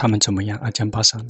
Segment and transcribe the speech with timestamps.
[0.00, 0.58] 他们怎么样？
[0.60, 1.22] 阿江巴桑。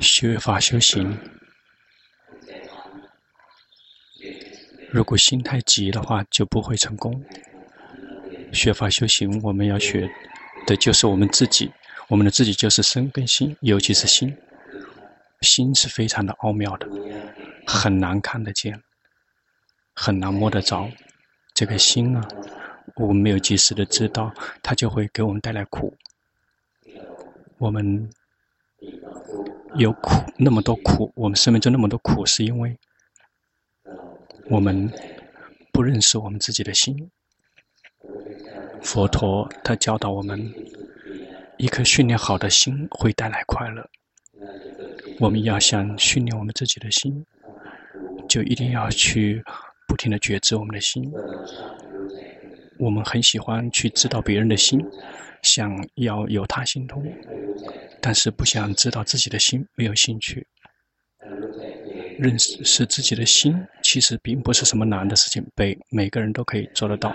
[0.00, 1.16] 学法修行，
[4.92, 7.24] 如果心太急的话，就不会成功。
[8.52, 10.10] 学法修行，我们要学
[10.66, 11.72] 的就是我们自己，
[12.08, 14.36] 我们的自己就是身跟心，尤其是心。
[15.40, 16.86] 心是非常的奥妙的，
[17.66, 18.82] 很难看得见，
[19.94, 20.86] 很难摸得着。
[21.54, 22.28] 这个心啊，
[22.96, 24.30] 我们没有及时的知道，
[24.62, 25.96] 它就会给我们带来苦。
[27.56, 28.10] 我们。
[29.76, 32.78] 有苦，那么多苦，我们生命中那么多苦，是因为
[34.52, 34.92] 我们
[35.72, 37.10] 不认识我们自己的心。
[38.82, 40.52] 佛陀他教导我们，
[41.56, 43.88] 一颗训练好的心会带来快乐。
[45.18, 47.24] 我们要想训练我们自己的心，
[48.28, 49.42] 就一定要去
[49.88, 51.10] 不停的觉知我们的心。
[52.78, 54.78] 我们很喜欢去知道别人的心，
[55.40, 57.02] 想要有他心通。
[58.02, 60.46] 但是不想知道自己的心，没有兴趣。
[62.22, 67.12] 认识是自己的心，其实并不是什么难的事情，每每个人都可以做得到。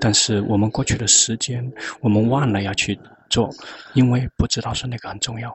[0.00, 1.68] 但是我们过去的时间，
[2.00, 2.96] 我们忘了要去
[3.28, 3.50] 做，
[3.94, 5.54] 因为不知道说那个很重要，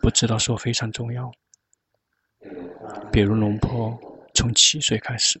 [0.00, 1.30] 不知道说非常重要。
[3.10, 3.98] 比如龙坡
[4.34, 5.40] 从七岁开始，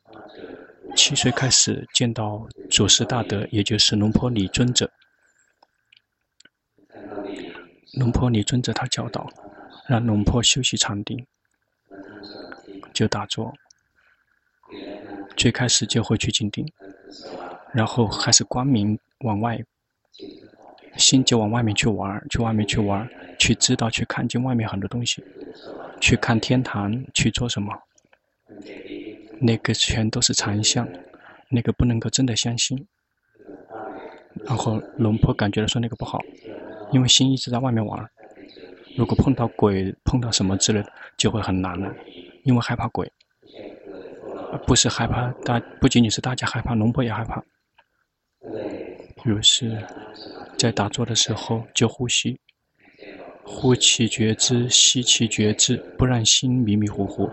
[0.96, 4.90] 七岁开始见到祖师大德，也就是龙坡李尊者。
[7.94, 9.28] 龙坡李尊者他教导，
[9.88, 11.26] 让龙坡修习禅定，
[12.98, 13.54] 就打坐。
[15.36, 16.66] 最开始就会去静定，
[17.72, 19.56] 然后开始光明往外，
[20.96, 23.08] 心就往外面去玩，去外面去玩，
[23.38, 25.22] 去知道去看见外面很多东西，
[26.00, 27.72] 去看天堂，去做什么？
[29.40, 30.88] 那个全都是禅相，
[31.48, 32.84] 那个不能够真的相信。
[34.44, 36.20] 然后龙婆感觉到说那个不好。
[36.90, 38.10] 因为心一直在外面玩，
[38.96, 41.94] 如果碰到鬼、碰到什么之类的，就会很难了。
[42.48, 43.12] 因为害怕鬼，
[44.66, 47.44] 不是害怕大，不仅仅是大家害怕，龙婆也害怕。
[49.26, 49.84] 于是，
[50.56, 52.40] 在打坐的时候就呼吸，
[53.44, 57.30] 呼气觉知，吸气觉知，不让心迷迷糊糊。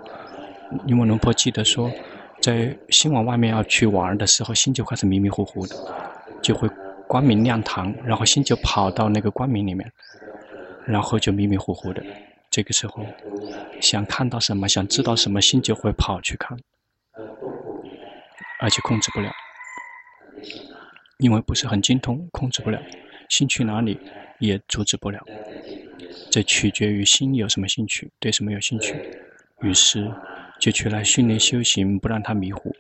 [0.86, 1.90] 因为龙婆记得说，
[2.42, 5.76] 在心往外面要去玩的时候，心就开始迷迷糊糊的，
[6.42, 6.70] 就会。
[7.08, 9.88] 光明亮堂，然后心就跑到那个光明里面，
[10.88, 12.04] 然后就迷迷糊糊的。
[12.56, 13.06] 这个时候，
[13.82, 16.58] 想看到什么，想知道什么，心就会跑去看，
[18.62, 19.30] 而且控制不了，
[21.18, 22.82] 因为不是很精通，控制不了。
[23.28, 24.00] 心去哪里
[24.40, 25.22] 也阻止不了，
[26.32, 28.96] 这取决于心有什么兴趣，对什么有兴趣。
[29.60, 30.10] 于是
[30.58, 32.74] 就去来训练修行，不让它迷糊。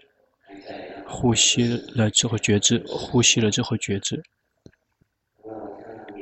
[1.06, 4.24] 呼吸了之后觉知，呼吸了之后觉知。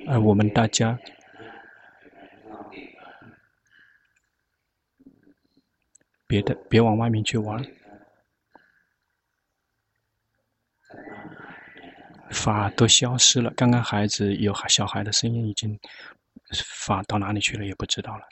[0.07, 0.97] 而我们大家，
[6.33, 7.63] 别的别往外面去玩，
[12.31, 13.53] 法都消失了。
[13.55, 15.79] 刚刚孩子有小孩的声音，已经
[16.51, 18.27] 法到哪里去了也不知道了。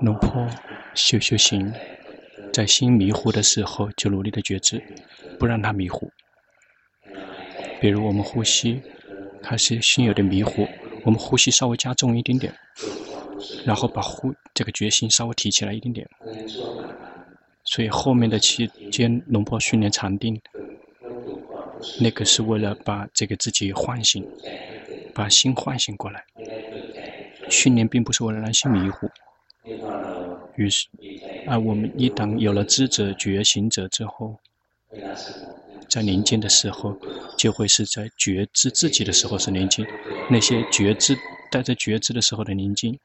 [0.00, 0.48] 龙坡
[0.94, 1.74] 修修行，
[2.52, 4.80] 在心迷糊的时候就努力的觉知，
[5.36, 6.12] 不让它迷糊。
[7.80, 8.80] 比如我们呼吸，
[9.42, 10.68] 开始心有点迷糊，
[11.06, 12.52] 我们呼吸稍微加重一点点，
[13.64, 16.04] 然后把呼这个决心稍微提起来一点点。
[17.62, 20.40] 所以后面的期间，龙坡训练禅定，
[22.00, 24.28] 那个是为了把这个自己唤醒，
[25.14, 26.24] 把心唤醒过来。
[27.48, 29.08] 训练并不是为了让心迷糊。
[30.56, 30.88] 于是，
[31.46, 34.36] 啊，我们一旦有了知者、觉醒者之后，
[35.88, 36.96] 在宁静的时候，
[37.36, 39.86] 就会是在觉知自己的时候是宁静。
[40.28, 41.16] 那些觉知
[41.50, 42.98] 带着觉知的时候的宁静，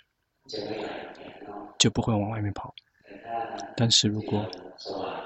[1.78, 2.74] 就不会往外面跑。
[3.76, 4.46] 但是如果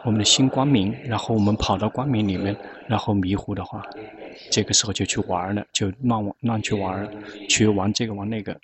[0.04, 2.56] 我们的心光明，然后我们跑到光明里面，
[2.88, 3.84] 然后迷糊的话，
[4.52, 7.10] 这个时候就去玩了，就乱乱去玩，
[7.50, 8.60] 去玩这个玩那个。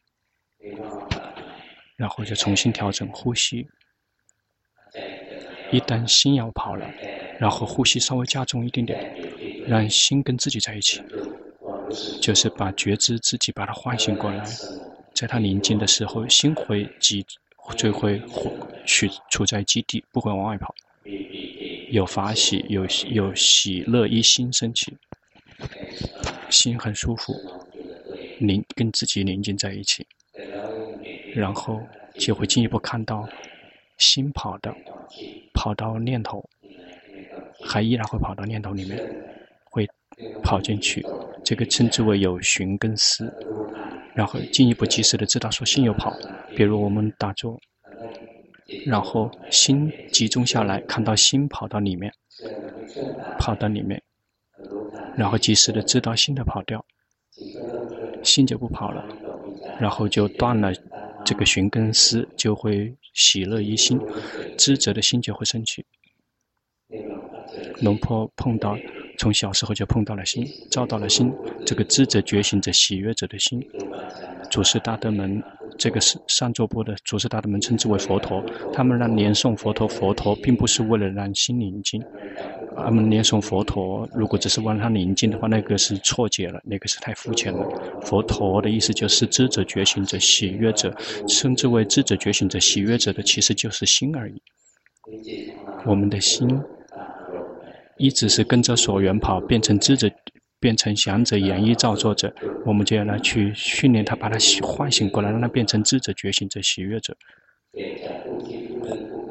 [1.96, 3.68] 然后就重新调整呼吸。
[5.72, 6.86] 一旦心要跑了，
[7.42, 9.16] 然后呼吸稍微加重一点点，
[9.68, 11.02] 让心跟自己在一起，
[12.22, 14.46] 就是把觉知自己把它唤醒过来。
[15.16, 17.26] 在它宁静的时候，心会急，
[17.76, 18.22] 就会
[18.86, 20.76] 去处在基地，不会往外跑。
[21.90, 24.96] 有法喜，有有喜乐一心升起，
[26.52, 27.34] 心很舒服，
[28.38, 30.06] 宁跟自己宁静在一起，
[31.34, 31.82] 然后
[32.20, 33.28] 就会进一步看到
[33.98, 34.72] 心跑的，
[35.56, 36.48] 跑到念头，
[37.62, 39.00] 还依然会跑到念头里面，
[39.66, 39.88] 会
[40.44, 41.06] 跑进去，
[41.44, 43.34] 这个称之为有寻跟思，
[44.13, 46.16] 然后进一步及时的知道说心有跑，
[46.56, 47.60] 比如我们打坐。
[48.86, 52.10] 然后心集中下来，看到心跑到里面，
[53.38, 54.02] 跑到里面，
[55.18, 56.86] 然后及时的知道心的跑掉，
[58.24, 59.06] 心就不跑了，
[59.78, 60.72] 然后就断了
[61.25, 64.00] 这个寻跟思，就会喜乐一心，
[64.57, 65.86] 知者的心就会升起。
[67.81, 68.78] 龙坡碰到，
[69.18, 71.31] 从小时候就碰到了心，照到了心，
[71.66, 73.62] 这个知者觉醒者喜悦者的心，
[74.50, 75.42] 祖师大德们。
[75.78, 82.00] 这个是上座部的祖师大德们称之为佛陀，他们让念诵佛陀，佛陀并不是为了让心宁静，
[82.75, 87.66] 他们念诵佛陀，如果只是为了让宁静的话，那个是错解了，那个是太肤浅了。
[88.01, 90.94] 佛陀的意思就是知者觉醒者喜悦者，
[91.28, 94.39] 称之为知者觉醒者喜悦者的，其实就是心而已。
[95.86, 96.48] 我们的心
[98.01, 100.09] 一直是跟着所缘跑，变成知者。
[100.62, 102.31] 变成想者、演绎、造作者，
[102.68, 107.18] 我们就要来去训练他，把他唤醒过来，让他变成知者、觉醒者、喜悦者。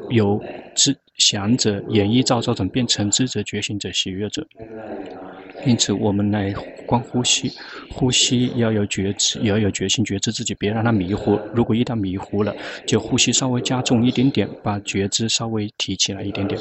[0.09, 0.43] 由
[0.75, 4.45] 知想者、演绎、造作者变成知者、觉醒者、喜悦者。
[5.65, 6.51] 因此，我们来
[6.85, 7.49] 观呼吸，
[7.89, 11.39] 呼吸要有觉知，也要有决心，觉知自己，别让它迷糊。
[11.53, 12.53] 如果一旦迷糊了，
[12.85, 16.59] 就呼吸稍微加重一点点，把觉知稍微提起来一点点。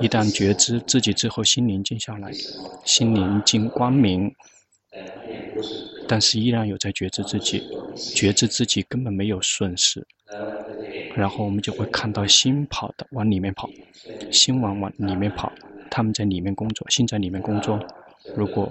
[0.00, 2.30] 一旦觉知自己之后，心宁静下来，
[2.84, 4.32] 心宁静光明，
[6.06, 7.62] 但是依然有在觉知自己，
[8.14, 10.06] 觉知自己根本没有损失。
[11.14, 13.70] 然后我们就会看到心跑的往里面跑，
[14.30, 15.50] 心往往里面跑，
[15.90, 17.80] 他们在里面工作，心在里面工作。
[18.34, 18.70] 如果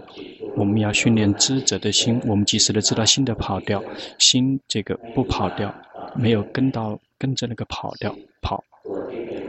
[0.56, 3.84] 我们要训练知者的心，我们及时的知道心的跑掉，
[4.20, 5.74] 心这个不跑掉，
[6.14, 8.64] 没有跟到跟着那个跑掉跑，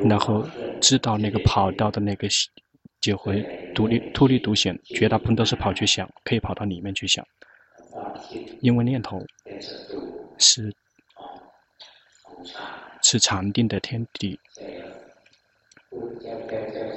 [0.04, 0.46] 然后
[0.80, 2.50] 知道那个跑道的那个心
[3.00, 3.42] 就会
[3.74, 7.26] 独立突立独显，绝大部分都是跑去想，可以跑到里面去想，
[8.60, 9.24] 因为念头
[10.38, 10.72] 是
[13.02, 14.38] 是禅定的天敌，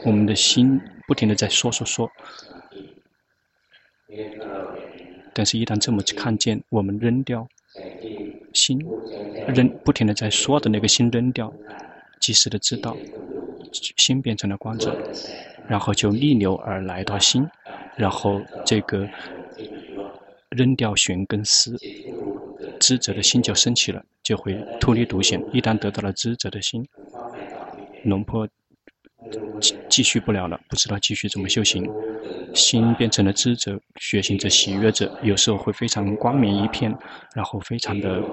[0.03, 2.09] 我们的心不停的在说说说。
[5.31, 7.47] 但是，一旦这么看见，我们扔掉
[8.53, 8.79] 心，
[9.47, 11.53] 扔不停的在说的那个心扔掉，
[12.19, 12.97] 及时的知道，
[13.71, 14.97] 心变成了光者，
[15.67, 17.47] 然后就逆流而来到心，
[17.95, 19.07] 然后这个
[20.49, 21.77] 扔掉寻跟思，
[22.79, 25.43] 知者的心就升起了，就会脱离独显。
[25.53, 26.87] 一旦得到了知者的心，
[28.03, 28.47] 龙坡
[29.59, 31.89] 继继续不了了，不知道继续怎么修行。
[32.55, 36.91] 心变成了知者、觉醒者、喜悦者，有时候会非常光明一片，
[37.35, 38.23] 然后非常的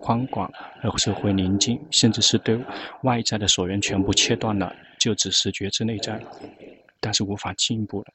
[0.00, 0.50] 宽广，
[0.84, 2.58] 有时候会宁静，甚至是对
[3.02, 6.20] 外在的所缘全部切断了，就只是觉知内在，
[7.00, 8.06] 但是无法进一步了。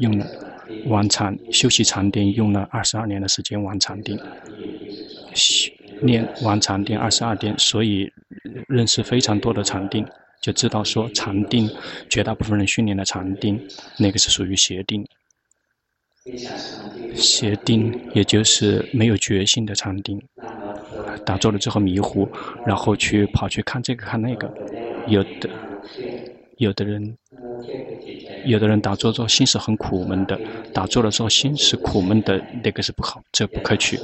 [0.00, 0.26] 用了
[0.86, 4.18] 往禅修习禅定，用了二十二年的时间往禅定，
[6.02, 8.10] 练往禅定二十二天，所以
[8.68, 10.06] 认识非常多的禅定。
[10.40, 11.70] 就知道说禅定，
[12.08, 13.60] 绝大部分人训练的禅定，
[13.98, 15.06] 那个是属于邪定。
[17.14, 20.22] 邪定也就是没有决心的禅定，
[21.24, 22.28] 打坐了之后迷糊，
[22.64, 24.52] 然后去跑去看这个看那个，
[25.08, 25.50] 有的
[26.58, 27.16] 有的人，
[28.44, 30.40] 有的人打坐之后心是很苦闷的，
[30.72, 33.98] 打坐了之后心是苦闷的，那个是不好，这不可取。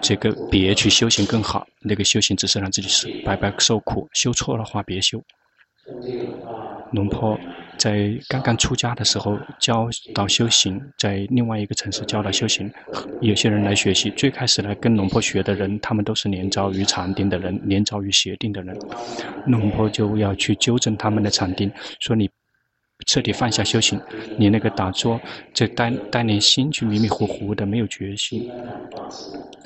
[0.00, 5.20] 这个别去修行更好，那个修行只是让自己是白白受苦，修错了话别修。
[6.92, 7.38] 龙婆
[7.80, 12.70] 在刚刚出家的时候教导修行，在另外一个城市教导修行。
[13.22, 18.78] 有些人来学习，最开始来跟龙婆学的人，他们都是连遭于禅定的人，连遭于邪定的人。
[19.46, 22.28] 龙婆就要去纠正他们的禅定，说你
[23.06, 23.98] 彻底放下修行，
[24.36, 25.18] 你那个打坐，
[25.54, 28.50] 这带带领心去迷迷糊糊的，没有决心，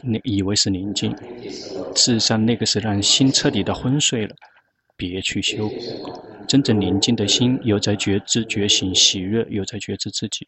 [0.05, 1.11] 你以为是宁静，
[1.97, 4.37] 事实上那个是让心彻底的昏睡了。
[4.97, 5.71] 别去修，
[6.47, 10.47] 真正宁静的心有在觉知、觉醒、喜悦，有在觉知自己。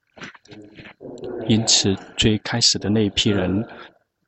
[1.48, 3.66] 因此，最开始的那一批人，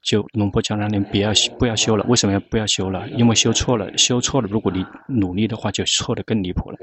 [0.02, 2.04] 就龙婆教让你不要不要修了。
[2.08, 3.08] 为什么要不要修了？
[3.10, 4.48] 因为修错了，修错了。
[4.50, 6.78] 如果你努力的话，就错得更离谱了。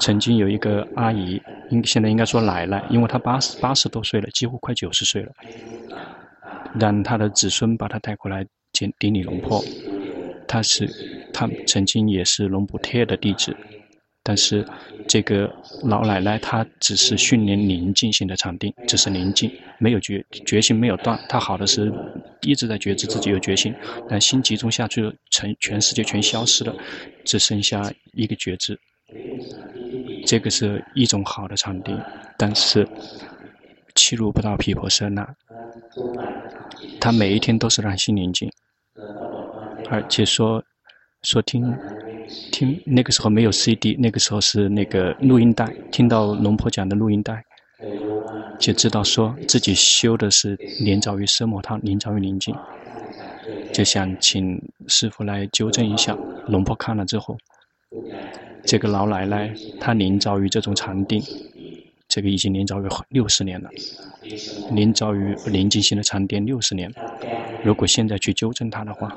[0.00, 1.40] 曾经有一个阿姨，
[1.70, 5.32] 应现在应该说奶奶，因为她八十八十多岁了，几乎快九十岁了，
[6.78, 8.46] 让她的子孙把她带过来。
[8.72, 9.62] 见顶礼龙婆，
[10.48, 10.88] 她是
[11.32, 13.56] 他曾经也是龙补特的弟子，
[14.22, 14.64] 但是
[15.08, 21.18] 这个老奶奶她只是训练宁静性的禅定，只是宁静，没有觉决心没有断。
[21.28, 21.92] 她好的是
[22.42, 23.74] 一直在觉知自己有决心，
[24.08, 26.74] 但心集中下去，全全世界全消失了，
[27.24, 28.78] 只剩下一个觉知。
[30.24, 31.98] 这个是一种好的禅定，
[32.38, 32.86] 但是
[33.96, 35.28] 契入不到毗婆舍那。
[37.00, 38.50] 他每一天都是让心宁静，
[39.90, 40.62] 而且说
[41.22, 41.72] 说听
[42.50, 47.44] 听那个时候没有 CD，那个时候是那个录音带，听到龙婆讲的录音带，
[48.58, 52.52] 就知道说自己修的是连遭于奢摩他，连遭于宁静，
[53.72, 56.18] 就想请师傅来纠正一下。
[56.48, 57.38] 龙婆看了之后，
[58.64, 61.22] 这个老奶奶她连遭于这种禅定。
[62.08, 63.70] 这个已经连遭于六十年了，
[64.72, 66.92] 连遭于宁静心的禅定六十年。
[67.64, 69.16] 如果现在去纠正她的话，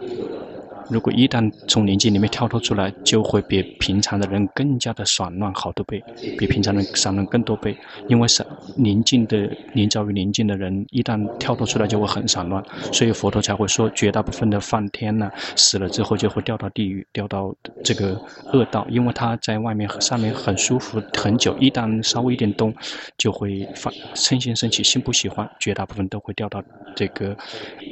[0.90, 6.04] 如果一旦从宁静里面跳脱出来，就会比平常的人更加的散乱好多倍，
[6.38, 7.76] 比平常人散乱更多倍。
[8.08, 12.64] 因为是宁静的，连遭于宁静的人，一旦跳脱出来就会很散乱。
[12.92, 18.20] 所以佛陀才会说，绝大部分的梵天呢，死了之后就会掉到地狱，掉到这个
[18.54, 22.74] 恶道，因为他在外面上面很舒服很久，一旦稍微一点动，
[23.18, 26.64] 就会发嗔心升起，心不喜欢，绝大部分都会掉到
[26.96, 27.36] 这个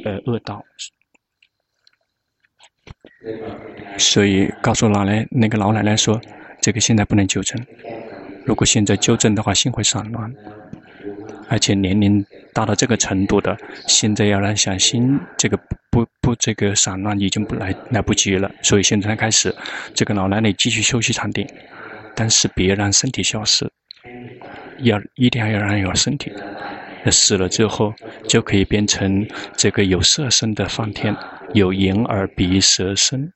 [0.06, 0.64] 呃恶道。
[3.98, 6.20] 所以告诉老奶那个老奶奶说，
[6.62, 7.64] 这个现在不能纠正。
[8.46, 10.34] 如果现在纠正的话，心会散乱，
[11.48, 15.58] 而且年龄达到这个程度的，现在要让想心这个
[15.90, 18.52] 不不这个散乱已经不来来不及了。
[18.62, 19.56] 所以现在开始，
[19.94, 21.48] 这个老奶奶继续休息禅定，
[22.14, 23.70] 但是别让身体消失，
[24.80, 26.34] 要一定要要让有身体。
[27.12, 27.94] 死了之后
[28.28, 31.16] 就可以变成这个有色身的梵天。
[31.52, 33.32] 有眼耳鼻舌身，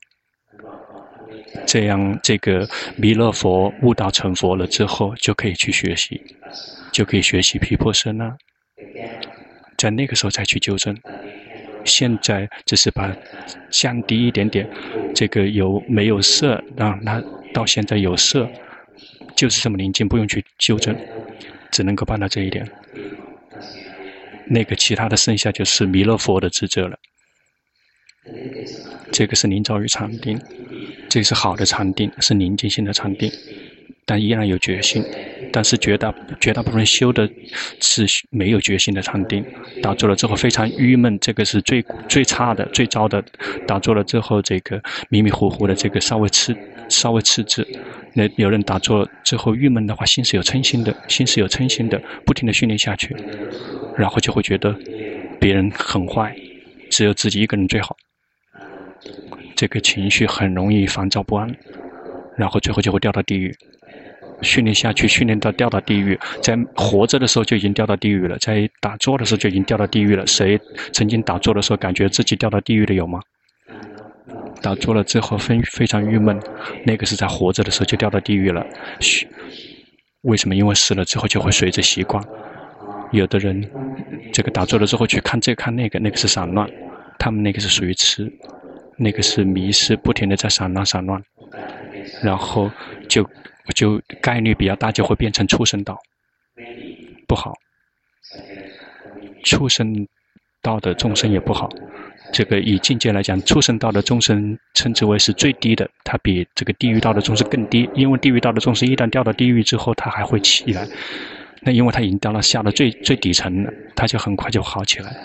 [1.66, 6.20] 这样这个弥勒佛悟道成佛了之后，就可以去学习，
[6.90, 8.36] 就可以学习皮婆舍那，
[9.76, 10.96] 在那个时候再去纠正。
[11.84, 13.16] 现在只是把
[13.70, 14.68] 降低一点点，
[15.14, 17.22] 这个有没有色，让他
[17.54, 18.46] 到现在有色，
[19.36, 20.94] 就是这么宁静，不用去纠正，
[21.70, 22.68] 只能够办到这一点。
[24.46, 26.98] 那个其他的剩下就是弥勒佛的职责了。
[29.10, 30.38] 这个是临遭于禅定，
[31.08, 33.30] 这个是好的禅定，是宁静性的禅定，
[34.04, 35.04] 但依然有决心。
[35.50, 37.26] 但是绝大绝大部分修的
[37.80, 39.42] 是没有决心的禅定，
[39.82, 43.24] 打坐了之后非常郁闷，这个是最最差的、最糟的。
[43.66, 46.54] 打坐了之后，这个迷迷糊糊的，这个稍微痴
[46.90, 47.66] 稍微痴滞。
[48.12, 53.16] 那有人打坐之后郁闷的话，心是有嗔心的，心是有嗔心的，不停的训练下去，
[53.96, 54.76] 然后就会觉得
[55.40, 56.36] 别人很坏，
[56.90, 57.96] 只有自己一个人最好。
[59.54, 61.54] 这个情绪很容易烦躁不安，
[62.36, 63.54] 然后最后就会掉到地狱。
[64.40, 70.24] 训练下去，训练到掉到地狱，在活着的时候就已经掉到地狱了，在打坐的时候就已经掉到地狱了。
[70.28, 70.60] 谁
[70.92, 73.20] 曾经打坐的时候感觉自己掉到地狱的有吗？
[74.62, 76.40] 打坐了之后非非常郁闷，
[76.84, 78.64] 那个是在活着的时候就掉到地狱了。
[80.22, 80.54] 为什么？
[80.54, 82.22] 因为死了之后就会随着习惯。
[83.10, 83.68] 有的人
[84.32, 86.68] 这个打坐了之后去看这看那个，那个是散乱，
[87.18, 88.30] 他们那个是属于痴。
[88.98, 91.22] 那个是迷失，不停的在散乱散乱，
[92.22, 92.70] 然后
[93.08, 93.24] 就
[93.74, 95.96] 就概率比较大，就会变成畜生道，
[97.26, 97.54] 不好。
[99.44, 100.06] 畜生
[100.60, 101.70] 道的众生也不好。
[102.30, 110.86] 这个以境界来讲，畜生道的众生称之为是最低的，它比这个地狱道的众生更低，因为地狱道的众生一旦掉到地狱之后，它还会起来。
[111.60, 115.16] 那因为他已经到了下了最最底层了，他就很快就好起来。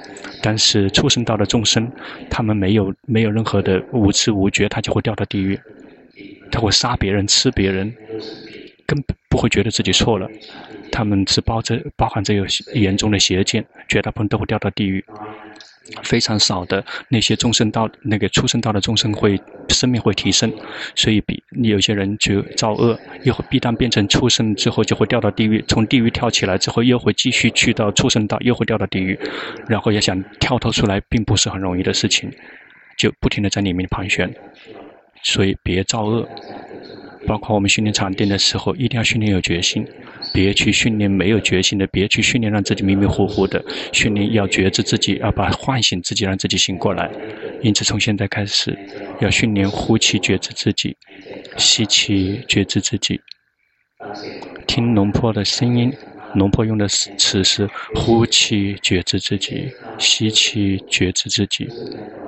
[0.41, 1.89] 但是畜生道的众生，
[2.29, 5.59] 他们没有没有任何的无知无觉，他就会掉到地狱，
[6.51, 7.93] 他会杀别人、吃别人，
[8.85, 10.27] 根本不会觉得自己错了。
[10.91, 15.03] 他们只包着包含着有严重的邪见，绝大部分都会掉到地狱。
[16.03, 20.51] 非常少的那些众生道，那个畜生道的众生会生命会提升，
[20.95, 29.19] 所以比你有些人就造恶，又会必当变成畜生之后就会掉到地狱，从地狱跳起来之后又会继续去到畜生道，又会掉到地狱，
[29.67, 32.31] 然后要想跳脱出来并不是很容易的事情，
[32.97, 34.33] 就不停地在里面盘旋，
[35.23, 36.27] 所以别造恶。
[37.25, 39.85] 包括我们训练场地的时候，一定要训练有决心，
[40.33, 43.63] 别去训练没有决心的，别去训练让自己迷迷糊糊的。
[43.91, 47.09] 训练要觉知自己，要把唤醒自己，让自己醒过来。
[47.61, 48.77] 因此，从现在开始，
[49.19, 50.95] 要训练呼气觉知自己，
[51.57, 53.19] 吸气觉知自己，
[54.67, 55.91] 听龙婆的声音，
[56.33, 61.67] 龙婆用的词是呼气觉知自己，吸气觉知自己，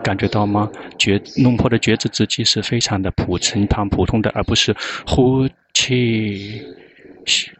[0.03, 0.69] 感觉到吗？
[0.99, 4.75] 觉龙婆的觉知自己是非常的普通、普通的，而不是
[5.07, 6.61] 呼气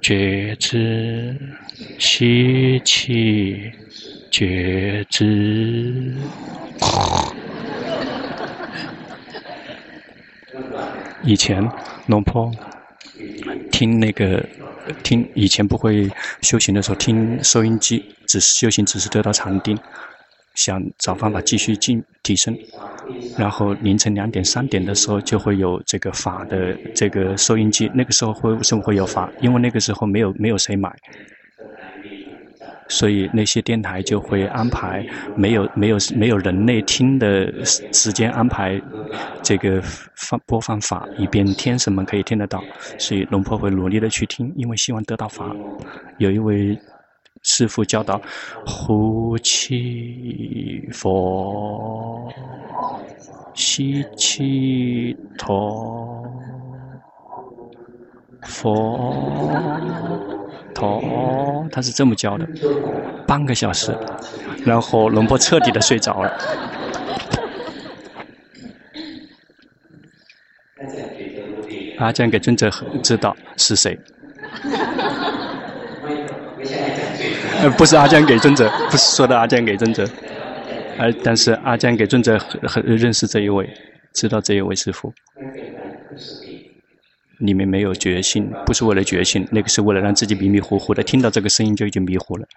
[0.02, 1.36] 觉知，
[1.98, 3.72] 吸气
[4.30, 6.14] 觉知。
[11.24, 11.68] 以前
[12.06, 12.52] 龙婆
[13.72, 14.48] 听那个。
[15.04, 16.10] 听以前不会
[16.42, 19.78] 修行的时候，听收音机，只是修行，只是得到禅定，
[20.54, 22.58] 想找方法继续进提升。
[23.38, 27.92] 然后凌晨两点、三点的时候，就会有这个法的这个收音机。
[27.94, 29.32] 那个时候会为什么会有法？
[29.42, 30.92] 因为那个时候没有没有谁买。
[32.88, 38.80] 所以那些电台就会安排没有没有没有人类听的时间安排
[39.42, 39.82] 这个
[40.16, 42.64] 放播放法，以便天神们可以听得到。
[43.00, 45.52] 所以龙婆会努力的去听，因为希望得到法。
[46.20, 46.78] 有一位
[47.42, 48.22] 师父教导：
[48.66, 52.32] 呼气佛，
[53.54, 56.24] 吸气陀，
[58.46, 59.52] 佛。
[60.74, 62.46] 头，他是这么教的，
[63.26, 63.98] 半个小时，
[64.66, 66.38] 然后龙婆彻底的睡着了。
[71.98, 72.70] 阿江给尊者
[73.02, 73.98] 知道是谁？
[77.62, 80.06] 呃，不是阿江给尊者，不是说的阿江给尊者，
[81.00, 83.66] 而但是阿江给尊者很很认识这一位，
[84.14, 85.14] 知道这一位师傅。
[87.40, 92.48] 里面没有觉性，不是为了觉性，那个是为了让自己迷迷糊糊的，听到这个声音就已经迷糊了。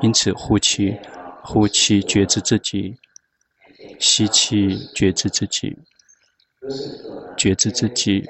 [0.00, 0.96] 因此，呼气，
[1.42, 2.96] 呼气觉知自己，
[3.98, 5.76] 吸气觉知自己，
[7.36, 8.24] 觉知自己，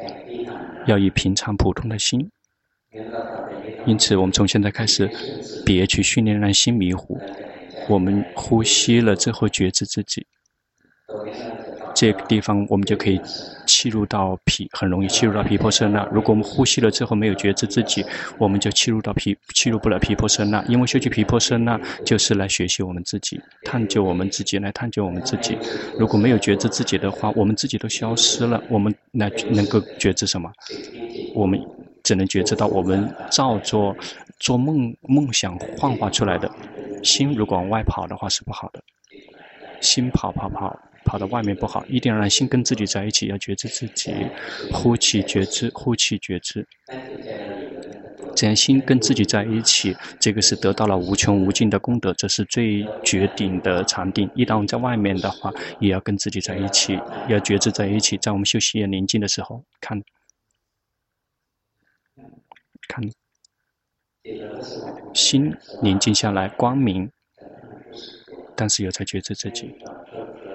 [0.87, 2.31] 要以平常普通的心。
[3.87, 5.11] 因此，我们从现在开始，
[5.65, 7.21] 别去训练让心迷糊。
[7.89, 10.27] 我们呼吸了之后觉知自己。
[11.99, 13.21] 这个地方我们就可以
[13.67, 16.07] 契入到毗，很容易契入到皮婆舍那。
[16.13, 18.07] 如果我们呼吸了之后没有觉知自己，
[18.39, 20.63] 我们就契入到毗，契入不了皮婆舍那。
[20.69, 25.59] 因为修习皮婆舍那就是来学习我们自己，探究我们自己，来探究我们自己。
[25.99, 28.63] 如果没有觉知自己的话，我们自己都消失了。
[28.69, 30.49] 我们来能够觉知什么？
[31.35, 31.61] 我们
[32.05, 33.97] 只能觉知到我们照做
[34.39, 36.49] 做梦梦想幻化出来的
[37.03, 38.81] 心，如果往外跑的话是不好的。
[39.81, 40.79] 心跑跑跑。
[41.09, 44.13] 跑到外面不好，一定要让心跟自己在一起，要觉知自己，
[44.71, 46.69] 呼气觉知，呼气觉知，
[48.37, 54.31] 这样心跟自己在一起，这个是得到了无穷无尽的功德，这是最绝顶的禅定。
[54.35, 60.03] 一旦我们在外面的话，也要跟自己在一起，要觉知在一起，在我们休息也宁静的时候，看，
[62.87, 63.03] 看，
[65.15, 67.11] 心宁静下来，光明，
[68.55, 69.75] 但是又在觉知自己。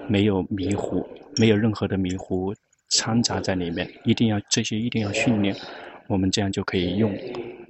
[0.07, 1.05] 没有迷糊，
[1.37, 2.53] 没有任何的迷糊
[2.89, 3.89] 掺杂在里面。
[4.03, 5.55] 一定要这些，一定要训练。
[6.07, 7.13] 我们这样就可以用。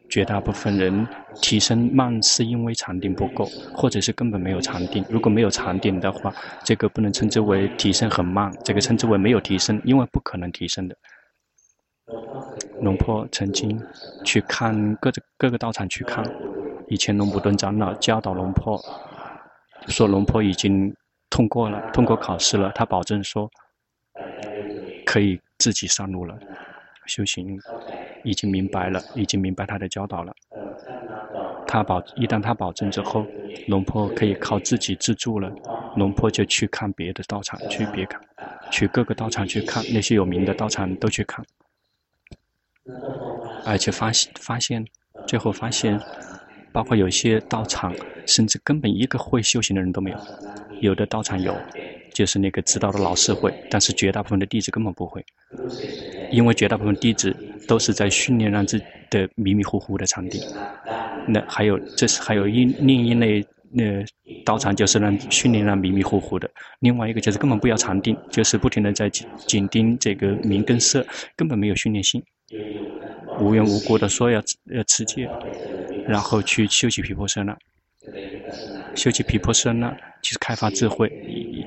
[0.10, 1.08] 绝大部分人
[1.41, 5.04] 提升慢，是因为禅定不够，或者是根本没有禅定。
[5.10, 6.32] 如果没有禅定的话，
[6.63, 10.96] 这个不能称之为提升很慢，这个称之为没有提升，因为不可能提升的。
[12.82, 13.82] 龙坡曾经
[14.24, 16.24] 去看各各个道场去看，
[16.89, 18.80] 以前龙普顿长老教导龙坡，
[19.88, 20.93] 说龙坡已经。
[21.34, 22.72] 通过了，通过考试了。
[22.76, 23.50] 他保证说，
[25.04, 26.38] 可以自己上路了。
[27.08, 27.60] 修行
[28.24, 30.32] 已经明白了，已经明白他的教导了。
[31.65, 33.26] 他保一旦他保证之后，
[33.67, 35.52] 龙婆可以靠自己自助了。
[35.96, 38.22] 龙婆就去看别的道场，去别看，
[38.69, 41.43] 去各个道场去看那些有名的道场都去看，
[43.65, 44.86] 而且发现发现，
[45.26, 46.00] 最后发现，
[46.74, 50.18] 包括有些道场甚至根本一个会修行的人都没有。
[50.82, 51.56] 有的道场有，
[52.14, 55.24] 就是那个知道的老师会，但是绝大部分的弟子根本不会，
[56.30, 57.34] 因为绝大部分弟子
[57.68, 60.42] 都是在训练让自己的迷迷糊糊的禅定。
[61.26, 64.04] 那还有，这是还有一另一类那
[64.44, 66.50] 道场，就是让训练让迷迷糊糊的。
[66.80, 71.06] 另外一个就是根本不要禅定，就是不停的在紧盯这个名跟色，
[71.38, 72.22] 根本没有训练心，
[73.40, 74.44] 无缘无故的说要
[74.76, 75.30] 要持戒，
[76.08, 77.58] 然后去修习毗婆舍那。
[78.96, 79.89] 修习毗婆舍那，
[80.22, 81.10] 就是开发智慧。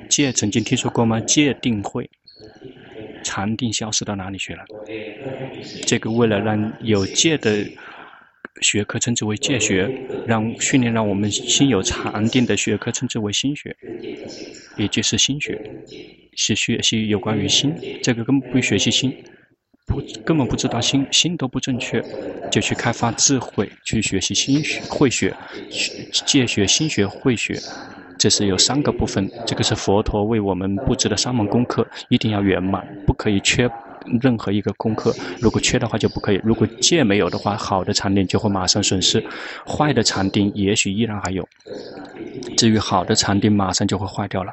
[0.07, 1.19] 戒曾经听说过吗？
[1.21, 2.09] 戒定慧，
[3.23, 4.63] 禅定消失到哪里去了？
[5.85, 7.65] 这个为了让有戒的
[8.61, 9.89] 学科称之为戒学，
[10.27, 13.75] 让训练让我们心有禅定的学科称之为心学，
[14.77, 15.59] 也就是心学，
[16.35, 17.73] 是学习有关于心。
[18.03, 19.11] 这个根本不学习心，
[19.87, 22.03] 不根本不知道心心都不正确，
[22.51, 25.33] 就去开发智慧，去学习心学慧学，
[26.25, 27.57] 借学心学慧学，
[28.19, 29.31] 这是有三个部分。
[29.45, 33.69] 这个是佛陀为我们布置的三门功课，一定要圆满，不可以缺
[34.21, 35.15] 任何一个功课。
[35.39, 36.41] 如果缺的话就不可以。
[36.43, 39.23] 如果戒没有的话，好的禅定就会马上损失，
[39.65, 41.47] 坏的禅定也许依然还有。
[42.57, 44.51] 至于好的禅定，马上就会坏掉了。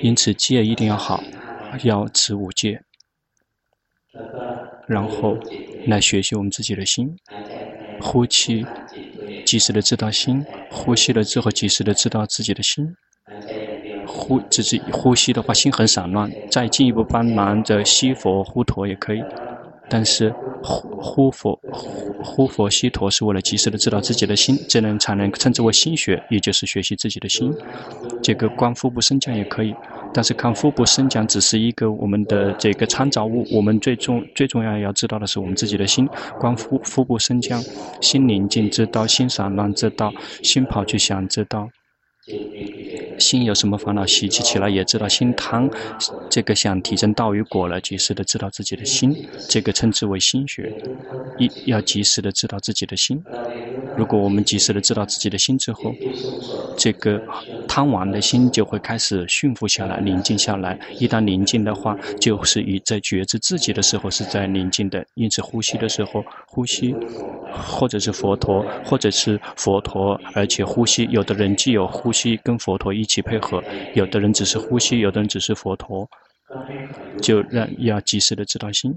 [0.00, 1.22] 因此戒一定要好，
[1.82, 2.80] 要持五戒。
[4.86, 5.36] 然后
[5.86, 7.08] 来学习我们自己的心，
[8.00, 8.64] 呼气，
[9.44, 12.84] 及时的知道心；呼吸了之后，及时的知道自己的心。
[14.06, 19.22] 呼，只是呼吸的话，心很散乱，再进一步帮忙着吸佛呼陀也可以。
[19.88, 21.58] 但是呼呼佛
[22.22, 27.52] 呼佛吸陀是为了及时的知道自己的心，这能才能称之为心学，也就是学习自己的心。
[28.22, 29.74] 这个观腹部升降也可以，
[30.14, 36.08] 但是看腹部升降只是一个我们的这个参照物，我们最重最重要要知道的是我们自己的心。
[36.38, 37.60] 观腹腹部升降，
[38.00, 41.68] 心宁静知道，心散乱知道，心跑去想知道。
[43.18, 45.70] 心有什么烦恼习气起来，也知道心贪，
[46.30, 49.14] 这个想提升道与果了，及时的知道自己的心，
[49.48, 50.72] 这个称之为心学。
[51.38, 53.22] 一要及时的知道自己的心。
[53.96, 55.94] 如果我们及时的知道自己的心之后，
[56.76, 57.20] 这个
[57.68, 60.78] 贪玩的心就会开始驯服下来，宁静下来。
[60.98, 65.04] 一旦宁静的话，就是以在觉知自己的时候是在宁静的。
[65.14, 66.94] 因此呼吸的时候，呼吸，
[67.52, 73.62] 或者是佛陀，或者是佛陀，而且呼吸，有的人既有呼吸跟佛陀一一起配合，
[73.94, 76.08] 有的人只是呼吸，有的人只是佛陀，
[77.20, 78.96] 就让要及时的知道心。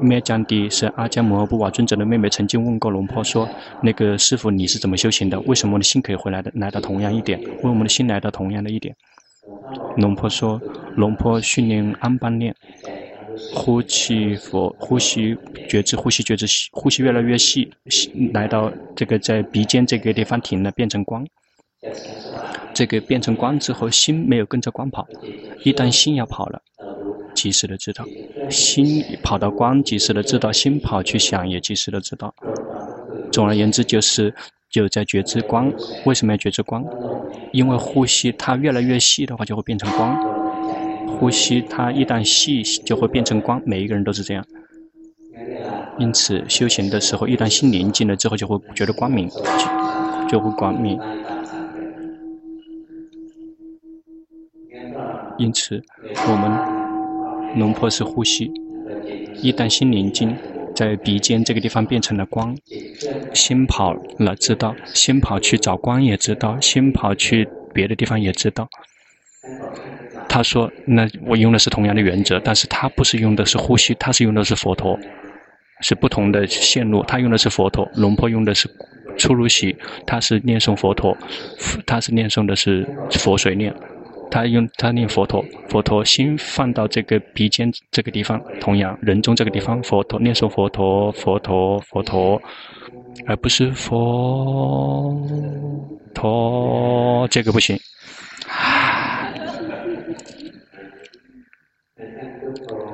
[0.00, 3.48] 灭迦帝是阿姜摩诃布瓦尊者的妹妹，曾经问过龙婆说
[3.80, 5.38] ：“那个师傅，你是怎么修行的？
[5.40, 7.40] 为什么你的心可以回来的来到同样一点？
[7.40, 8.94] 为我们的心来到同样的一点？”
[9.96, 10.60] 龙婆说
[10.96, 12.54] ：“龙婆训练安般念，
[13.54, 15.36] 呼气佛，呼吸
[15.68, 17.72] 觉知，呼吸觉知，呼吸越来越细，
[18.34, 21.24] 来到这个在鼻尖这个地方停了，变成光。
[22.74, 25.06] 这个变成光之后，心没有跟着光跑，
[25.64, 26.60] 一旦心要跑了。”
[27.34, 28.02] 及时的知道，
[28.48, 32.34] 心跑到光，及时的知道；心跑去想，也及时的知道。
[33.30, 34.34] 总而言之，就是
[34.70, 35.70] 就在觉知光。
[36.06, 36.82] 为什么要觉知光？
[37.52, 40.16] 因为呼吸它越来越细的话，就会变成光。
[41.18, 43.60] 呼吸它一旦细，就会变成光。
[43.66, 44.42] 每一个人都是这样。
[45.98, 50.98] 因此，修行的时候，一旦心宁静了之后，就会觉得光明，就，就会光明。
[55.38, 55.82] 因此，
[56.28, 56.86] 我们。
[57.56, 58.52] 龙婆是呼吸，
[59.40, 60.36] 一旦心宁静，
[60.74, 62.54] 在鼻尖这个地方变成了光，
[63.32, 68.68] 心跑了知道，心跑去找光也知道，心跑去别的地方也知道。
[70.28, 74.98] 他说：“那我用的是同样的原则，但是他不是用的是呼吸，他是用的是佛陀，
[75.80, 77.02] 是不同的线路。
[77.04, 78.68] 他用的是佛陀，龙婆用的是
[79.16, 81.16] 初如喜，他是念诵佛陀，
[81.86, 83.74] 他是念诵的是佛水念。”
[84.30, 92.42] 他用他念佛陀，佛陀心放到这个鼻尖这个地方，同样人中这个地方，佛陀念诵佛陀，佛陀，佛陀，
[93.26, 95.16] 而不是佛
[96.14, 97.78] 陀，这个不行。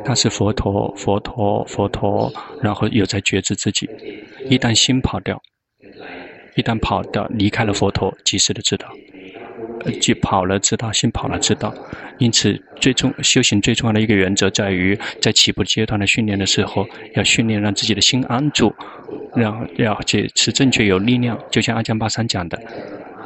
[0.05, 3.88] 他是佛陀，佛陀，佛陀，然后又在觉知自己。
[4.49, 5.40] 一旦心跑掉，
[6.57, 8.88] 一旦跑掉，离开了佛陀，及时的知道。
[10.01, 11.75] 即跑了，知道心跑了，知道。
[12.18, 18.72] 因此，最终修行最重要的一个原则在于，在起步阶段的训练的时候，要训练让自己的心安住，
[19.35, 21.38] 让要去是正确有力量。
[21.51, 22.61] 就像阿江巴桑讲的，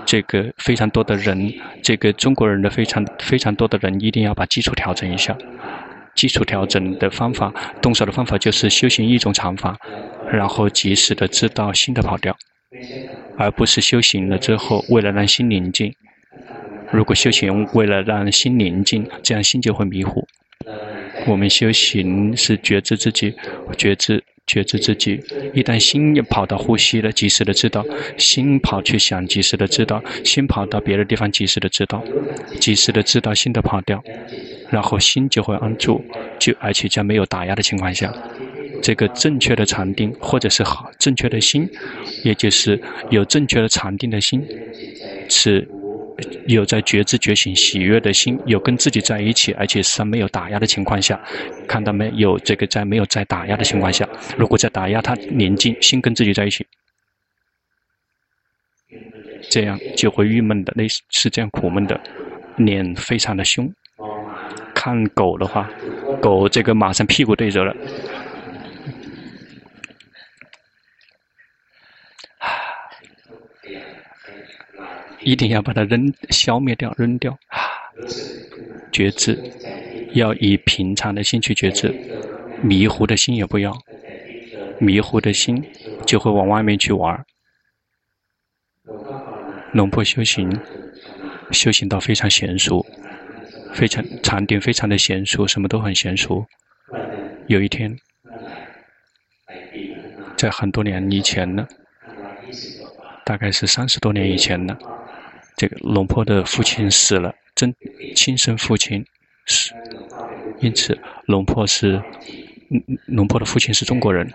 [0.07, 5.37] 这个非常多的人，这个中国人的非常非常多的人，一定要把基础调整一下。
[6.15, 9.77] 基础调整的方法，动手的方法就是修行一种禅法，
[10.33, 12.35] 然后及时的知道心的跑掉，
[13.37, 15.93] 而不是修行了之后，为了让心宁静。
[16.93, 20.27] 如果修行为了让心宁静，这样心就会迷糊。
[21.27, 23.35] 我们修行是觉知自己，
[23.77, 25.21] 觉知觉知自己。
[25.53, 27.83] 一旦心也跑到呼吸了，及时的知道；
[28.17, 32.03] 心跑去想，及时的知道；心跑到别的地方，及时的知道，
[32.61, 34.03] 及时的知道心的跑掉，
[34.71, 36.05] 然后心就会安住，
[36.39, 38.13] 就而且在没有打压的情况下，
[38.81, 41.69] 这个正确的禅定或者是好正确的心，
[42.23, 44.41] 也就是有正确的禅定的心，
[45.29, 45.69] 是。
[46.47, 51.21] 有在觉知觉醒喜悦的心，有跟自己在一起，而且是没有打压的情况下，
[51.69, 52.39] 看到没有？
[52.39, 56.67] 这个在没有在打压的情况下，如果在打压，他宁静，心跟自己在一起，
[59.51, 62.01] 这样就会郁闷的，类似是这样苦闷的，
[62.57, 63.71] 脸非常的凶。
[64.75, 65.69] 看狗的话，
[66.21, 67.75] 狗这个马上屁股对着了。
[75.27, 77.37] 一定要把它扔、消灭掉、扔掉。
[78.93, 79.37] 觉知，
[80.13, 81.93] 要以平常的心去觉知，
[82.63, 83.77] 迷糊的心也不要。
[84.79, 85.61] 迷糊的心
[86.07, 87.27] 就会往外面去玩。
[89.73, 90.49] 龙婆修行，
[91.51, 92.87] 修行到非常娴熟，
[93.75, 96.47] 非常禅定，非常的娴熟，什么都很娴熟。
[97.49, 97.99] 有一天，
[100.37, 101.67] 在很多年以前呢，
[103.25, 104.79] 大概是三十多年以前呢。
[105.57, 107.75] 这个龙婆的父亲死了，真
[108.15, 109.05] 亲生父亲
[109.47, 109.73] 是，
[110.61, 112.03] 因此龙婆是，
[113.07, 114.31] 龙婆的父亲是中国人，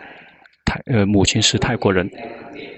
[0.66, 2.10] 泰呃母亲是泰国人，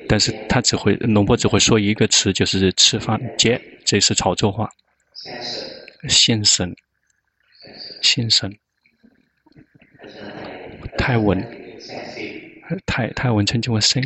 [0.10, 4.70] 但是他只会龙婆只会说一个词，就是吃饭接，这是潮州话，
[6.10, 6.76] 先生，
[8.02, 8.54] 先生，
[10.98, 11.42] 泰文，
[12.86, 14.04] 泰泰文称之为生，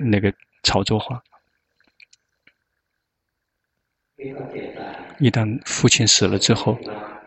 [0.00, 1.22] 那个潮州话。
[5.18, 6.78] 一旦父亲死了之后，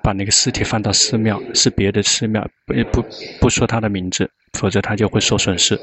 [0.01, 3.05] 把那个尸体放到寺庙，是别的寺庙，不不
[3.39, 5.79] 不说他的名字，否则他就会受损失。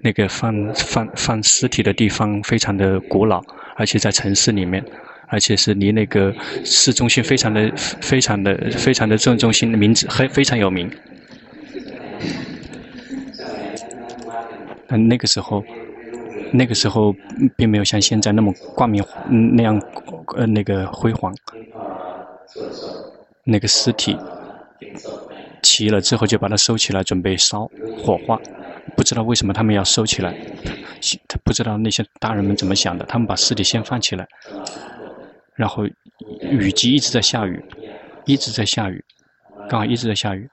[0.00, 3.42] 那个放放放尸体的地方非常的古老，
[3.76, 4.84] 而且在城市里面，
[5.26, 10.90] 而且是离那个市中心非常的非常的非常的正中心的名字很非常有名。
[14.88, 15.64] 嗯，那个时候。
[16.52, 17.14] 那个时候
[17.56, 19.04] 并没有像现在那么冠冕
[19.54, 19.80] 那样
[20.36, 21.34] 呃那个辉煌。
[23.44, 24.16] 那个尸体
[25.62, 27.70] 齐了之后，就把它收起来，准备烧
[28.02, 28.38] 火化。
[28.96, 30.34] 不知道为什么他们要收起来，
[31.26, 33.04] 他不知道那些大人们怎么想的。
[33.06, 34.26] 他们把尸体先放起来，
[35.54, 35.86] 然后
[36.40, 37.62] 雨季一直在下雨，
[38.24, 39.04] 一直在下雨，
[39.68, 40.48] 刚好一直在下雨。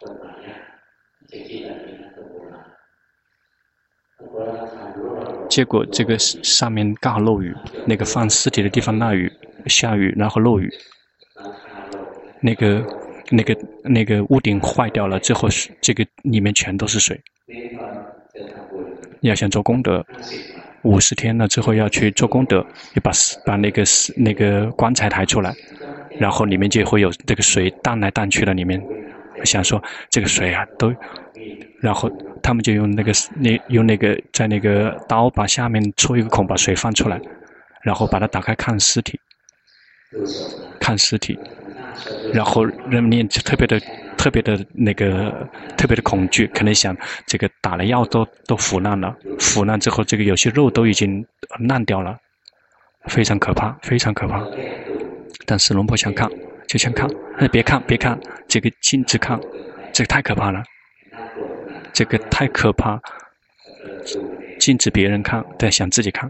[5.55, 9.31] 结果这个上面刚好漏雨，那个放尸体的地方那雨
[9.67, 10.69] 下雨，然后漏雨，
[12.41, 12.85] 那个
[13.31, 15.47] 那个那个屋顶坏掉了，之后
[15.79, 17.17] 这个里面全都是水。
[19.21, 20.05] 要想做功德，
[20.81, 22.57] 五十天了之后要去做功德，
[22.95, 23.13] 要把
[23.45, 23.81] 把那个
[24.17, 25.55] 那个棺材抬出来，
[26.19, 28.85] 然后里面就会有这个水荡来荡去的里面。
[29.43, 30.93] 想说这个水啊都。
[31.81, 32.09] 然后
[32.41, 37.19] 他们就用那个那用那个在那个刀把下面戳一个孔，把水放出来，
[37.83, 39.19] 然后把它打开看尸体，
[40.79, 41.37] 看尸体，
[42.33, 43.79] 然后人们念特别的
[44.17, 46.95] 特别的那个特别的恐惧，可能想
[47.27, 51.23] 这个打了药都都腐烂了，腐烂之后这个有些肉都已经
[51.67, 52.17] 烂掉了，
[53.07, 54.43] 非常可怕，非常可怕。
[55.45, 56.27] 但是龙婆想看，
[56.75, 59.39] 就想看，哎，别看别看，这个禁止看，
[59.93, 60.61] 这个太可怕了。
[61.93, 62.99] 这个太可怕，
[64.59, 66.29] 禁止别人看，但想自己看，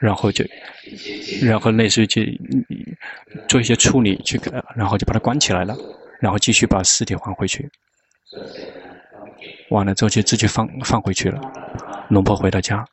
[0.00, 0.44] 然后就，
[1.44, 2.22] 然后类似于就
[3.46, 4.36] 做一些处理，去，
[4.74, 5.76] 然后就把它关起来了，
[6.18, 7.70] 然后继续把尸体还回去，
[9.70, 11.40] 完了之后就自己放放回去了。
[12.08, 12.84] 龙婆回到家，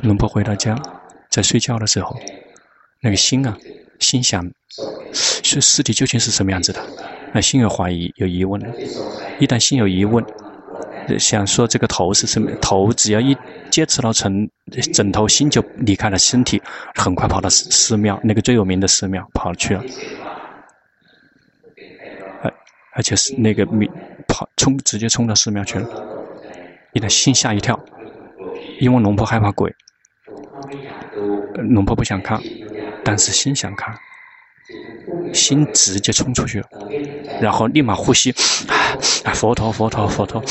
[0.00, 0.74] 龙婆回到家，
[1.28, 2.18] 在睡觉的时候，
[3.02, 3.54] 那个心啊，
[4.00, 4.44] 心想，
[5.12, 6.80] 是尸体究竟是什么样子的？
[7.32, 8.60] 那心有怀疑，有疑问。
[9.38, 10.24] 一旦心有疑问，
[11.18, 12.50] 想说这个头是什么？
[12.60, 13.36] 头只要一
[13.70, 14.50] 接触到枕
[14.92, 16.60] 枕头，心就离开了身体，
[16.94, 19.84] 很快跑到寺寺庙，那个最有名的寺庙跑去了。
[22.42, 22.54] 而
[22.94, 23.90] 而且是那个米
[24.26, 25.88] 跑冲直接冲到寺庙去了。
[26.92, 27.78] 一旦心吓一跳，
[28.80, 29.74] 因为龙婆害怕鬼，
[31.56, 32.40] 龙婆不想看，
[33.06, 33.96] 但是心想看。
[35.32, 36.68] 心直接冲出去了，
[37.40, 38.32] 然后立马呼吸，
[39.24, 40.42] 啊， 佛陀，佛陀，佛陀，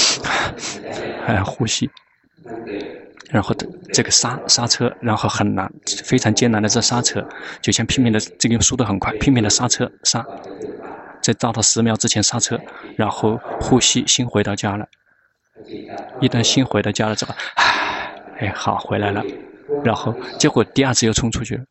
[1.27, 1.89] 哎，呼吸，
[3.29, 3.53] 然后
[3.91, 5.69] 这个刹刹车，然后很难，
[6.05, 7.27] 非常艰难的这刹车，
[7.61, 10.25] 就像拼命的这个速度很快，拼命的刹车刹，
[11.21, 12.57] 在到达十秒之前刹车，
[12.95, 14.87] 然后呼吸，心回到家了，
[16.21, 17.35] 一旦心回到家了之后，
[18.39, 19.21] 哎，好，回来了，
[19.83, 21.63] 然后结果第二次又冲出去了。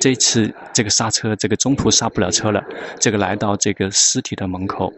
[0.00, 2.64] 这次这个刹车，这个中途刹不了车了，
[2.98, 4.90] 这个来到这个尸体的门口，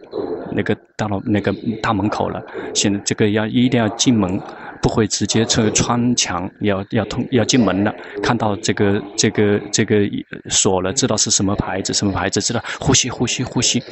[0.53, 2.41] 那个到了那个大门口了。
[2.73, 4.41] 现在这个要一定要进门，
[4.81, 7.93] 不会直接这个穿墙，要要通要进门了。
[8.23, 10.09] 看到这个这个这个
[10.49, 13.83] 锁了，知道是什么牌子，什么牌子，知道呼吸呼吸呼吸，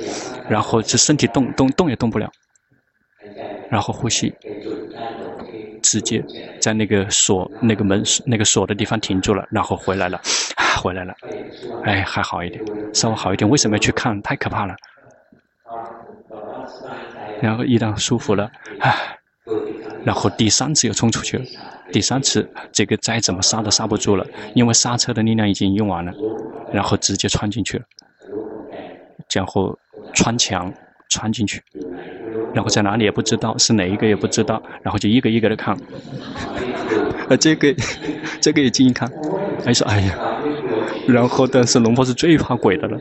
[0.50, 2.32] 然后这身体动动动也动不了，
[3.70, 4.34] 然后呼吸。
[5.84, 6.24] 直接
[6.60, 10.22] 在那个锁、那个门、那个锁的地方停住了，然后回来了，
[10.78, 11.14] 回来了，
[11.84, 13.50] 哎，还好一点，稍微好一点。
[13.50, 14.22] 为什么要去看？
[14.22, 14.76] 太可怕了。
[17.42, 18.96] 然后一旦舒服了，唉，
[20.04, 21.44] 然后第三次又冲出去了。
[21.92, 26.14] 第三次，这个再怎么刹都刹不住了，因为刹车的力量已经用完了，
[26.72, 27.84] 然后直接穿进去了，
[29.34, 29.78] 然后
[30.14, 30.72] 穿墙
[31.10, 31.62] 穿进去，
[32.54, 35.76] 然后在哪里也不知道，是哪一个也不知道，然后就一个一个的看，
[37.28, 37.76] 啊，这个
[38.40, 39.12] 这个也进去看，
[39.66, 40.18] 还说哎呀，
[41.08, 42.98] 然后但是龙婆是最怕鬼的了，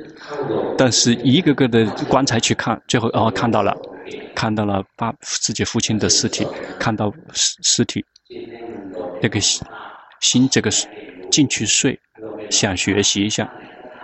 [0.77, 3.77] 但是一个个的棺材去看，最后哦看到了，
[4.35, 6.47] 看到了爸自己父亲的尸体，
[6.79, 8.05] 看到尸尸体。
[9.23, 9.39] 那个
[10.21, 10.71] 心，这个
[11.31, 11.99] 进去睡，
[12.49, 13.53] 想学习一下，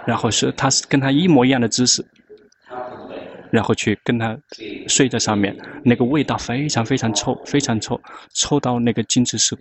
[0.04, 2.04] 然后是他是跟他一模一样的姿势，
[3.50, 4.36] 然后去跟他
[4.88, 7.98] 睡在上面，那个味道非常非常臭，非常臭，
[8.34, 9.56] 臭到那个精子是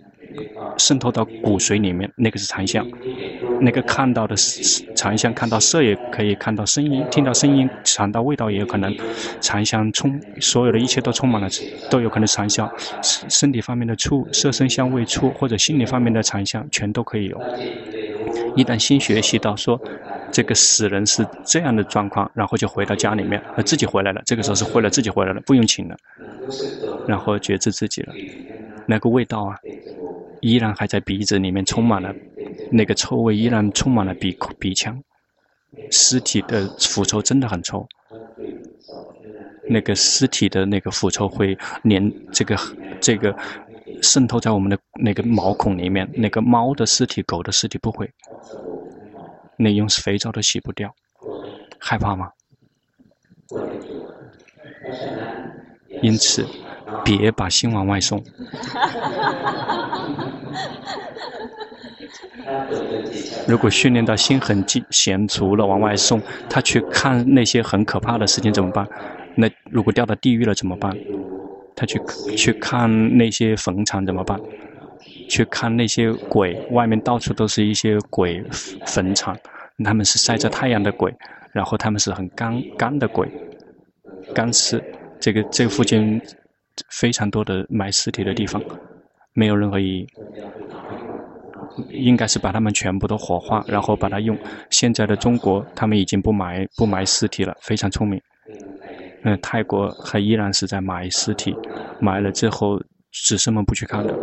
[0.78, 2.86] 渗透到骨髓里面，那个是残像。
[3.60, 4.36] 那个看到的
[4.94, 8.94] 残像，看到色也可以看到声音，听到声音，尝到味道也有可能。
[9.40, 11.48] 残像充所有的一切都充满了，
[11.90, 12.70] 都有可能残像。
[13.02, 17.40] 身体方面的触，色声香味触，或者心理方面的残像，全都可以有。
[18.54, 19.80] 一旦新学习到说，
[20.30, 24.20] 这个死人是这样的状况，然后就回到家里面，呃，自己回来了。
[24.26, 25.96] 这个时候是回来自己回来了，不用请了，
[27.06, 28.12] 然后觉知自己了。
[28.86, 29.58] 那个味道啊，
[30.40, 32.14] 依然还在鼻子里面充满了。
[32.70, 35.02] 那个臭味依然充满了鼻鼻腔，
[35.90, 37.86] 尸体的腐臭真的很臭。
[39.68, 42.56] 那个尸体的那个腐臭会连这个
[43.00, 43.36] 这个
[44.02, 46.08] 渗透在我们的那个毛孔里面。
[46.14, 48.08] 那个猫的尸体、狗的尸体不会，
[49.56, 50.94] 那用肥皂都洗不掉。
[51.78, 52.30] 害怕吗？
[56.02, 56.44] 因此，
[57.04, 58.22] 别把心往外送。
[63.48, 68.86] 如果训练到心很闲足了，往外送，他去看那些很可怕的事情怎么办？
[69.34, 70.96] 那如果掉到地狱了怎么办？
[71.74, 72.00] 他去
[72.36, 74.40] 去看那些坟场怎么办？
[75.28, 78.42] 去看那些鬼，外面到处都是一些鬼
[78.86, 79.36] 坟场，
[79.84, 81.14] 他们是晒着太阳的鬼，
[81.52, 83.28] 然后他们是很干干的鬼，
[84.34, 84.82] 干尸。
[85.20, 86.20] 这个这个附近
[86.90, 88.62] 非常多的埋尸体的地方，
[89.32, 90.06] 没有任何意义。
[91.90, 94.36] 应该是把他们全部都火化，然后把它用。
[94.70, 98.20] 现在的中国，他们已经不埋不埋尸体了，非常聪明。
[99.24, 101.54] 嗯，泰国还依然是在埋尸体，
[102.00, 102.80] 埋了之后，
[103.24, 104.14] 子孙们不去看的。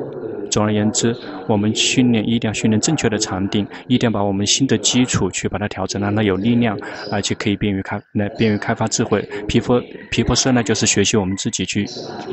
[0.51, 1.15] 总而言之，
[1.47, 6.77] 我们训练一定要训练正确的禅定，一定要把我们新的基础去把它调整，让它有力量，
[7.12, 9.27] 而且可以便于开，来便于开发智慧。
[9.47, 11.88] 毗婆毗婆舍呢，就是学习我们自己去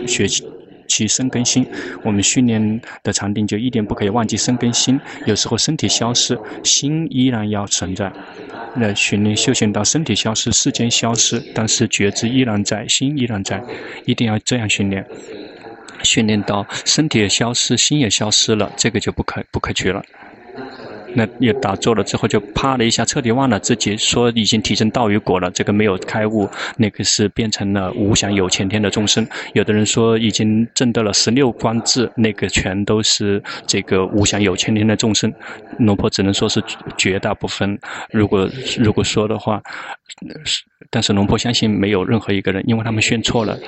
[0.07, 0.45] 学习。
[0.87, 1.65] 其身跟心，
[2.03, 5.01] 我们训练的禅定就一点不可以忘记身跟心。
[5.25, 8.13] 有时候身体消失，心依然要存在。
[8.75, 13.63] 那训练修行到身体消失，世间消失，但是觉知依然在，心依然在，
[14.05, 15.07] 一定要这样训练。
[16.03, 20.03] 训练到身体也消失，心也消失了，这个就不可不可取了。
[21.13, 25.51] 那也打坐了之后，就啪的一下，彻底忘了自己说已经提升道与果了。
[25.51, 29.27] 这个没有开悟，那个是变成了无想有前天的众生。
[29.53, 35.33] 有的人说已经证得了十六观智，那个全都是这个无想有前天的众生。
[35.81, 36.63] 龙婆只能说是
[36.97, 37.77] 绝大部分。
[38.13, 39.61] 如果如果说的话，
[40.91, 43.59] 但是龙婆相信没有任何一个人，因为他们选错了，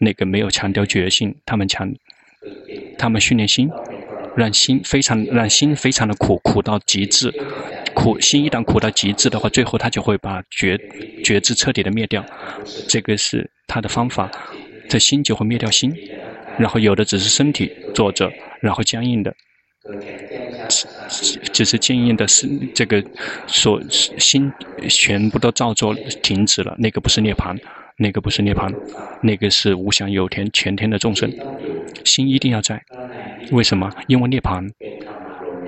[0.00, 1.94] 那个没有强调觉性，他们强，
[2.98, 3.70] 他们训练心。
[4.36, 7.34] 让心非常，让心非常的苦，苦到极致。
[7.94, 10.78] 苦心一旦苦到极致的话，最后他就会把觉
[11.24, 12.24] 觉知彻底的灭掉。
[12.88, 14.30] 这个是他的方法，
[14.88, 15.92] 这心就会灭掉心。
[16.56, 19.34] 然后有的只是身体坐着，然后僵硬的，
[20.68, 20.86] 只
[21.52, 23.04] 只是坚硬的是这个
[23.48, 24.50] 所心
[24.88, 27.58] 全部都照做停止了，那个不是涅槃。
[28.02, 28.74] 那个不是涅槃，
[29.20, 31.30] 那个是无想有天全天的众生，
[32.02, 32.82] 心一定要在。
[33.52, 33.92] 为什么？
[34.06, 34.66] 因为涅槃，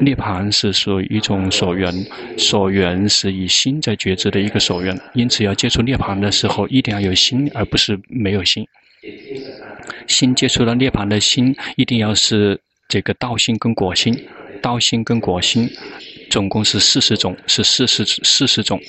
[0.01, 1.93] 涅槃是属于一种所缘，
[2.39, 8.67] 所缘是以心在觉知的一个所缘，因此要接触涅槃的时候，一定要有心，而不是没有心。
[10.07, 12.59] 心接触到涅槃的心，一定要是
[12.89, 14.19] 这个道心跟果心，
[14.63, 15.69] 道心跟果心，
[16.31, 18.81] 总共是四十种，是四十四十种。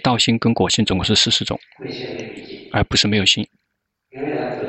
[0.00, 1.58] 道心跟果心总共是四十种，
[2.72, 3.46] 而不是没有心。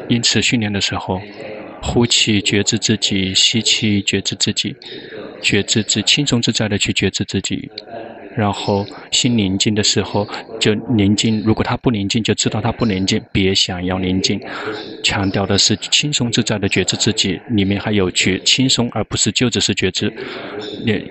[0.10, 1.20] 因此训练的时候，
[1.82, 4.76] 呼气觉知自己，吸气觉知自己，
[5.42, 7.70] 觉知自轻松自在的去觉知自己。
[8.36, 10.28] 然后心宁静的时候
[10.60, 14.42] 就宁静，如果他不宁静，就知道他不宁静，别想要宁静。
[15.04, 20.12] 强调的是轻松自在的觉知自己，里面还有觉轻松，而不是就只是觉知。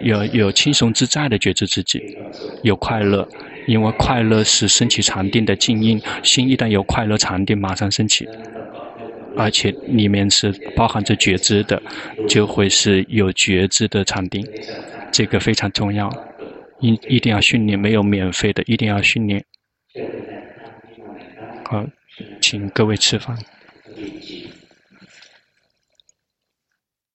[0.00, 2.00] 有有轻松自在的觉知自己，
[2.64, 3.28] 有快乐。
[3.66, 8.28] 因为快乐是升起禅定的静音，心一旦有快乐，禅定马上升起。
[9.34, 11.80] 而且里面是包含着觉知的，
[12.28, 14.46] 就会是有觉知的禅定。
[15.10, 16.10] 这个非常重要，
[16.80, 19.44] 一一定要训练，没有免费的，一定要训练。
[21.64, 21.86] 好，
[22.40, 23.36] 请各位吃饭。